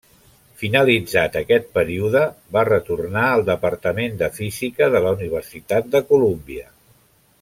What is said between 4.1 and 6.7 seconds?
de Física de la Universitat de Colúmbia.